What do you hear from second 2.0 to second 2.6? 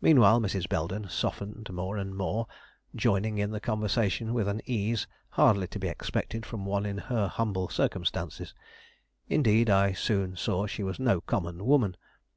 more,